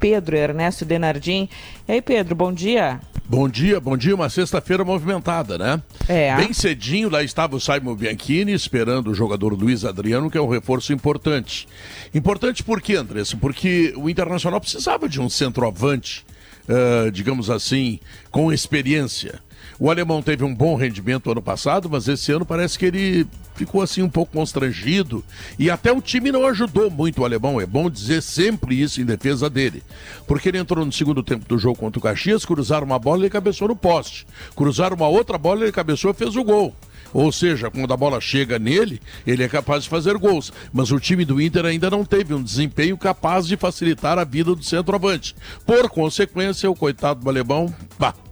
Pedro 0.00 0.34
Ernesto 0.34 0.84
Denardim. 0.84 1.48
E 1.86 1.92
aí, 1.92 2.02
Pedro, 2.02 2.34
bom 2.34 2.50
dia. 2.50 2.98
Bom 3.28 3.48
dia, 3.48 3.78
bom 3.78 3.96
dia. 3.96 4.14
Uma 4.14 4.28
sexta-feira 4.28 4.84
movimentada, 4.84 5.56
né? 5.56 5.80
É. 6.08 6.34
Bem 6.34 6.52
cedinho, 6.52 7.08
lá 7.08 7.22
estava 7.22 7.54
o 7.54 7.60
Simon 7.60 7.94
Bianchini 7.94 8.52
esperando 8.52 9.10
o 9.10 9.14
jogador 9.14 9.52
Luiz 9.52 9.84
Adriano, 9.84 10.28
que 10.28 10.36
é 10.36 10.40
um 10.40 10.48
reforço 10.48 10.92
importante. 10.92 11.68
Importante 12.12 12.64
por 12.64 12.80
quê, 12.80 12.96
Andressa? 12.96 13.36
Porque 13.36 13.94
o 13.96 14.10
Internacional 14.10 14.60
precisava 14.60 15.08
de 15.08 15.20
um 15.20 15.28
centroavante, 15.28 16.26
uh, 16.68 17.08
digamos 17.12 17.50
assim, 17.50 18.00
com 18.32 18.52
experiência. 18.52 19.38
O 19.82 19.90
alemão 19.90 20.20
teve 20.20 20.44
um 20.44 20.54
bom 20.54 20.76
rendimento 20.76 21.30
ano 21.32 21.40
passado, 21.40 21.88
mas 21.88 22.06
esse 22.06 22.30
ano 22.30 22.44
parece 22.44 22.78
que 22.78 22.84
ele 22.84 23.26
ficou 23.54 23.80
assim 23.80 24.02
um 24.02 24.10
pouco 24.10 24.30
constrangido 24.30 25.24
e 25.58 25.70
até 25.70 25.90
o 25.90 26.02
time 26.02 26.30
não 26.30 26.46
ajudou 26.46 26.90
muito 26.90 27.22
o 27.22 27.24
alemão. 27.24 27.58
É 27.58 27.64
bom 27.64 27.88
dizer 27.88 28.20
sempre 28.20 28.78
isso 28.78 29.00
em 29.00 29.06
defesa 29.06 29.48
dele, 29.48 29.82
porque 30.26 30.50
ele 30.50 30.58
entrou 30.58 30.84
no 30.84 30.92
segundo 30.92 31.22
tempo 31.22 31.48
do 31.48 31.58
jogo 31.58 31.78
contra 31.78 31.98
o 31.98 32.02
Caxias, 32.02 32.44
cruzaram 32.44 32.84
uma 32.84 32.98
bola 32.98 33.20
e 33.20 33.22
ele 33.22 33.30
cabeçou 33.30 33.68
no 33.68 33.74
poste, 33.74 34.26
cruzaram 34.54 34.94
uma 34.94 35.08
outra 35.08 35.38
bola 35.38 35.60
e 35.60 35.62
ele 35.64 35.72
cabeçou 35.72 36.10
e 36.10 36.14
fez 36.14 36.36
o 36.36 36.44
gol. 36.44 36.74
Ou 37.12 37.32
seja, 37.32 37.70
quando 37.70 37.92
a 37.92 37.96
bola 37.96 38.20
chega 38.20 38.58
nele, 38.58 39.00
ele 39.26 39.42
é 39.42 39.48
capaz 39.48 39.84
de 39.84 39.88
fazer 39.88 40.16
gols. 40.18 40.52
Mas 40.72 40.92
o 40.92 41.00
time 41.00 41.24
do 41.24 41.40
Inter 41.40 41.64
ainda 41.64 41.90
não 41.90 42.04
teve 42.04 42.34
um 42.34 42.42
desempenho 42.42 42.96
capaz 42.98 43.46
de 43.46 43.56
facilitar 43.56 44.18
a 44.18 44.24
vida 44.24 44.54
do 44.54 44.62
centroavante. 44.62 45.34
Por 45.66 45.88
consequência, 45.88 46.70
o 46.70 46.76
coitado 46.76 47.20
do 47.20 47.28
alemão, 47.28 47.74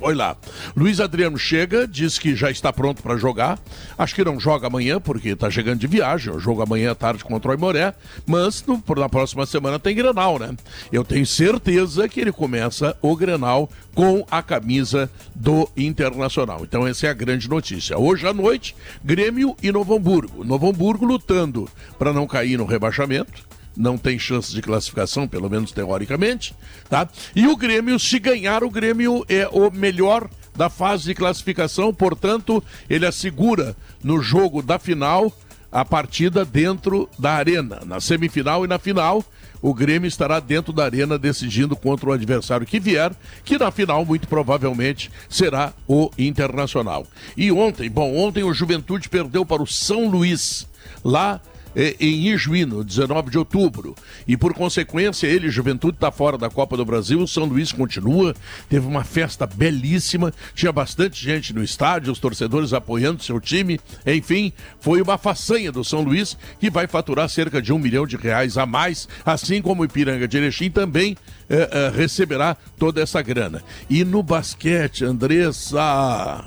Olha 0.00 0.16
lá. 0.16 0.36
Luiz 0.74 0.98
Adriano 1.00 1.38
chega, 1.38 1.86
diz 1.86 2.18
que 2.18 2.34
já 2.34 2.50
está 2.50 2.72
pronto 2.72 3.02
para 3.02 3.16
jogar. 3.16 3.58
Acho 3.98 4.14
que 4.14 4.24
não 4.24 4.40
joga 4.40 4.66
amanhã, 4.66 5.00
porque 5.00 5.30
está 5.30 5.50
chegando 5.50 5.78
de 5.78 5.86
viagem. 5.86 6.32
O 6.32 6.38
jogo 6.40 6.62
amanhã 6.62 6.92
à 6.92 6.94
tarde 6.94 7.22
contra 7.22 7.50
o 7.50 7.54
Imoré. 7.54 7.94
Mas 8.26 8.64
no, 8.66 8.82
na 8.96 9.08
próxima 9.08 9.44
semana 9.44 9.78
tem 9.78 9.94
Grenal, 9.94 10.38
né? 10.38 10.54
Eu 10.90 11.04
tenho 11.04 11.26
certeza 11.26 12.08
que 12.08 12.20
ele 12.20 12.32
começa 12.32 12.96
o 13.02 13.14
Grenal 13.14 13.68
com 13.94 14.24
a 14.30 14.42
camisa 14.42 15.10
do 15.34 15.68
Internacional. 15.76 16.60
Então 16.62 16.86
essa 16.86 17.06
é 17.06 17.10
a 17.10 17.14
grande 17.14 17.48
notícia. 17.48 17.98
Hoje 17.98 18.26
à 18.26 18.32
noite, 18.32 18.74
Grêmio 19.04 19.54
e 19.62 19.70
Novo 19.70 19.94
Hamburgo. 19.94 20.44
Novo 20.44 20.68
Hamburgo 20.68 21.04
lutando 21.04 21.68
para 21.98 22.12
não 22.12 22.26
cair 22.26 22.56
no 22.56 22.64
rebaixamento 22.64 23.50
não 23.80 23.96
tem 23.96 24.18
chance 24.18 24.52
de 24.52 24.60
classificação, 24.60 25.26
pelo 25.26 25.48
menos 25.48 25.72
teoricamente, 25.72 26.54
tá? 26.88 27.08
E 27.34 27.46
o 27.48 27.56
Grêmio, 27.56 27.98
se 27.98 28.18
ganhar, 28.18 28.62
o 28.62 28.70
Grêmio 28.70 29.24
é 29.28 29.48
o 29.48 29.70
melhor 29.70 30.28
da 30.54 30.68
fase 30.68 31.04
de 31.04 31.14
classificação, 31.14 31.92
portanto, 31.92 32.62
ele 32.88 33.06
assegura 33.06 33.74
no 34.04 34.20
jogo 34.20 34.62
da 34.62 34.78
final 34.78 35.32
a 35.72 35.84
partida 35.84 36.44
dentro 36.44 37.08
da 37.18 37.32
arena. 37.32 37.80
Na 37.86 38.00
semifinal 38.00 38.64
e 38.64 38.68
na 38.68 38.78
final, 38.78 39.24
o 39.62 39.72
Grêmio 39.72 40.08
estará 40.08 40.40
dentro 40.40 40.72
da 40.72 40.84
arena 40.84 41.18
decidindo 41.18 41.74
contra 41.76 42.10
o 42.10 42.12
adversário 42.12 42.66
que 42.66 42.80
vier, 42.80 43.12
que 43.44 43.56
na 43.56 43.70
final 43.70 44.04
muito 44.04 44.28
provavelmente 44.28 45.10
será 45.28 45.72
o 45.88 46.10
Internacional. 46.18 47.06
E 47.36 47.50
ontem, 47.52 47.88
bom, 47.88 48.14
ontem 48.16 48.42
o 48.42 48.52
Juventude 48.52 49.08
perdeu 49.08 49.46
para 49.46 49.62
o 49.62 49.66
São 49.66 50.08
Luís, 50.08 50.66
lá 51.04 51.40
em 51.74 52.28
Ijuí, 52.28 52.64
no 52.64 52.84
19 52.84 53.30
de 53.30 53.38
outubro. 53.38 53.94
E 54.26 54.36
por 54.36 54.54
consequência, 54.54 55.26
ele, 55.26 55.50
Juventude, 55.50 55.96
está 55.96 56.10
fora 56.10 56.36
da 56.36 56.50
Copa 56.50 56.76
do 56.76 56.84
Brasil. 56.84 57.20
O 57.20 57.28
São 57.28 57.44
Luís 57.44 57.72
continua. 57.72 58.34
Teve 58.68 58.86
uma 58.86 59.04
festa 59.04 59.46
belíssima. 59.46 60.32
Tinha 60.54 60.72
bastante 60.72 61.22
gente 61.22 61.52
no 61.52 61.62
estádio, 61.62 62.12
os 62.12 62.18
torcedores 62.18 62.72
apoiando 62.72 63.22
seu 63.22 63.40
time. 63.40 63.80
Enfim, 64.06 64.52
foi 64.80 65.00
uma 65.00 65.18
façanha 65.18 65.70
do 65.72 65.84
São 65.84 66.02
Luís 66.02 66.36
que 66.58 66.70
vai 66.70 66.86
faturar 66.86 67.28
cerca 67.28 67.60
de 67.60 67.72
um 67.72 67.78
milhão 67.78 68.06
de 68.06 68.16
reais 68.16 68.58
a 68.58 68.66
mais, 68.66 69.08
assim 69.24 69.62
como 69.62 69.82
o 69.82 69.84
Ipiranga 69.84 70.26
de 70.26 70.36
Erechim 70.36 70.70
também 70.70 71.16
é, 71.48 71.68
é, 71.72 71.88
receberá 71.90 72.56
toda 72.78 73.00
essa 73.00 73.20
grana. 73.22 73.62
E 73.88 74.04
no 74.04 74.22
basquete, 74.22 75.04
Andressa. 75.04 76.44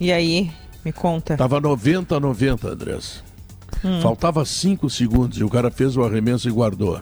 E 0.00 0.12
aí? 0.12 0.50
Me 0.84 0.92
conta. 0.92 1.36
Tava 1.36 1.60
90 1.60 2.16
a 2.16 2.20
90, 2.20 2.68
Andressa. 2.68 3.27
Hum. 3.84 4.00
Faltava 4.00 4.44
cinco 4.44 4.88
segundos 4.90 5.38
e 5.38 5.44
o 5.44 5.48
cara 5.48 5.70
fez 5.70 5.96
o 5.96 6.02
arremesso 6.02 6.48
e 6.48 6.52
guardou. 6.52 7.00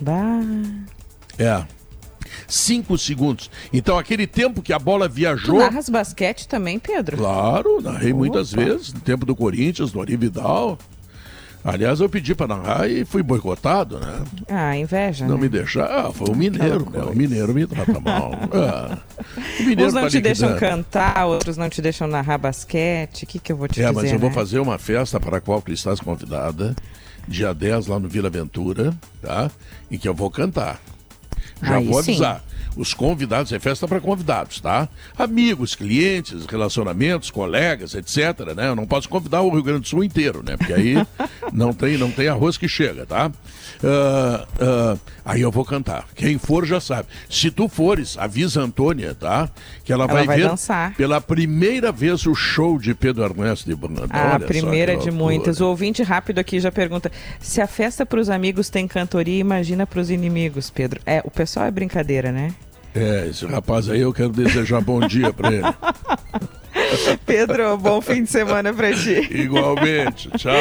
Bah. 0.00 0.40
É. 1.38 1.64
Cinco 2.46 2.96
segundos. 2.96 3.50
Então, 3.72 3.98
aquele 3.98 4.26
tempo 4.26 4.62
que 4.62 4.72
a 4.72 4.78
bola 4.78 5.08
viajou. 5.08 5.56
Tu 5.56 5.58
narras 5.58 5.88
basquete 5.88 6.46
também, 6.46 6.78
Pedro? 6.78 7.16
Claro, 7.16 7.80
narrei 7.80 8.12
Opa. 8.12 8.18
muitas 8.18 8.52
vezes. 8.52 8.92
No 8.92 9.00
tempo 9.00 9.26
do 9.26 9.34
Corinthians, 9.34 9.90
do 9.90 10.00
Ari 10.00 10.16
Vidal. 10.16 10.78
Aliás, 11.64 12.00
eu 12.00 12.08
pedi 12.08 12.34
para 12.34 12.56
narrar 12.56 12.88
e 12.88 13.04
fui 13.04 13.22
boicotado, 13.22 13.98
né? 13.98 14.24
Ah, 14.48 14.76
inveja. 14.76 15.26
Não 15.26 15.34
né? 15.34 15.42
me 15.42 15.48
deixar. 15.48 15.84
Ah, 15.84 16.12
foi 16.12 16.28
o 16.28 16.34
mineiro, 16.34 16.88
né? 16.90 17.02
O 17.02 17.14
mineiro 17.14 17.52
me 17.52 17.66
trata 17.66 18.00
mal. 18.00 18.32
Ah, 18.50 18.98
Uns 19.60 19.92
não 19.92 20.02
tá 20.02 20.10
te 20.10 20.20
deixam 20.20 20.56
cantar, 20.56 21.26
outros 21.26 21.56
não 21.56 21.68
te 21.68 21.82
deixam 21.82 22.06
narrar 22.08 22.38
basquete. 22.38 23.24
O 23.24 23.26
que, 23.26 23.38
que 23.38 23.52
eu 23.52 23.56
vou 23.56 23.68
te 23.68 23.80
é, 23.82 23.86
dizer? 23.86 23.90
É, 23.90 23.92
mas 23.92 24.04
eu 24.06 24.12
né? 24.12 24.18
vou 24.18 24.30
fazer 24.30 24.58
uma 24.58 24.78
festa 24.78 25.20
para 25.20 25.38
a 25.38 25.40
qual 25.40 25.60
tu 25.60 25.72
estás 25.72 26.00
convidada, 26.00 26.74
dia 27.26 27.52
10, 27.52 27.86
lá 27.88 27.98
no 27.98 28.08
Vila 28.08 28.28
Aventura, 28.28 28.94
tá? 29.20 29.50
E 29.90 29.98
que 29.98 30.08
eu 30.08 30.14
vou 30.14 30.30
cantar. 30.30 30.80
Já 31.62 31.76
Aí, 31.76 31.86
vou 31.86 31.98
avisar. 31.98 32.40
Sim 32.40 32.58
os 32.78 32.94
convidados, 32.94 33.52
é 33.52 33.58
festa 33.58 33.88
para 33.88 34.00
convidados, 34.00 34.60
tá? 34.60 34.88
Amigos, 35.18 35.74
clientes, 35.74 36.46
relacionamentos, 36.46 37.28
colegas, 37.28 37.92
etc, 37.94 38.54
né? 38.56 38.68
Eu 38.68 38.76
não 38.76 38.86
posso 38.86 39.08
convidar 39.08 39.42
o 39.42 39.50
Rio 39.50 39.64
Grande 39.64 39.80
do 39.80 39.88
Sul 39.88 40.04
inteiro, 40.04 40.44
né? 40.44 40.56
Porque 40.56 40.72
aí 40.72 40.94
não 41.58 41.72
tem, 41.72 41.98
não 41.98 42.10
tem 42.10 42.28
arroz 42.28 42.56
que 42.56 42.68
chega, 42.68 43.04
tá? 43.04 43.26
Uh, 43.26 44.94
uh, 44.94 45.00
aí 45.24 45.40
eu 45.40 45.50
vou 45.50 45.64
cantar. 45.64 46.06
Quem 46.14 46.38
for 46.38 46.64
já 46.64 46.80
sabe. 46.80 47.08
Se 47.28 47.50
tu 47.50 47.68
fores, 47.68 48.16
avisa 48.16 48.60
a 48.60 48.64
Antônia, 48.64 49.14
tá? 49.14 49.50
Que 49.84 49.92
ela, 49.92 50.04
ela 50.04 50.12
vai, 50.12 50.24
vai, 50.24 50.36
ver 50.38 50.48
dançar. 50.48 50.94
pela 50.94 51.20
primeira 51.20 51.90
vez 51.90 52.24
o 52.26 52.34
show 52.34 52.78
de 52.78 52.94
Pedro 52.94 53.24
Ernesto 53.24 53.68
de 53.68 53.74
Banda. 53.74 54.06
A 54.08 54.36
Olha 54.36 54.46
primeira 54.46 54.96
de 54.96 55.10
muitas. 55.10 55.60
O 55.60 55.66
ouvinte 55.66 56.02
rápido 56.02 56.38
aqui 56.38 56.60
já 56.60 56.70
pergunta: 56.70 57.10
se 57.40 57.60
a 57.60 57.66
festa 57.66 58.06
para 58.06 58.20
os 58.20 58.30
amigos 58.30 58.70
tem 58.70 58.86
cantoria, 58.86 59.40
imagina 59.40 59.84
para 59.84 60.00
os 60.00 60.10
inimigos, 60.10 60.70
Pedro. 60.70 61.00
É, 61.04 61.20
o 61.24 61.30
pessoal 61.30 61.66
é 61.66 61.70
brincadeira, 61.72 62.30
né? 62.30 62.54
É, 62.94 63.26
esse 63.28 63.44
rapaz 63.46 63.88
aí 63.88 64.00
eu 64.00 64.12
quero 64.12 64.30
desejar 64.30 64.80
bom 64.80 65.00
dia 65.00 65.32
para 65.32 65.52
ele. 65.52 65.62
Pedro, 67.16 67.76
bom 67.76 68.00
fim 68.00 68.24
de 68.24 68.30
semana 68.30 68.72
para 68.72 68.92
ti. 68.92 69.28
Igualmente, 69.30 70.30
tchau. 70.36 70.52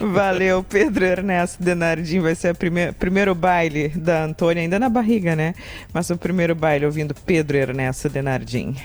Valeu, 0.00 0.62
Pedro 0.62 1.04
Ernesto 1.04 1.62
Denardim. 1.62 2.20
Vai 2.20 2.34
ser 2.34 2.52
o 2.52 2.56
primeir, 2.56 2.92
primeiro 2.94 3.34
baile 3.34 3.88
da 3.88 4.24
Antônia, 4.24 4.62
ainda 4.62 4.78
na 4.78 4.88
barriga, 4.88 5.34
né? 5.34 5.54
Mas 5.92 6.10
o 6.10 6.16
primeiro 6.16 6.54
baile 6.54 6.86
ouvindo 6.86 7.14
Pedro 7.14 7.56
Ernesto 7.56 8.08
Denardim. 8.08 8.76